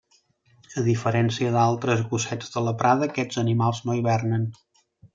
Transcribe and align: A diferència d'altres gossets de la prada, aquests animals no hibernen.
A 0.81 0.83
diferència 0.87 1.51
d'altres 1.57 2.03
gossets 2.15 2.51
de 2.57 2.65
la 2.71 2.75
prada, 2.83 3.13
aquests 3.13 3.45
animals 3.47 3.87
no 3.89 4.01
hibernen. 4.03 4.53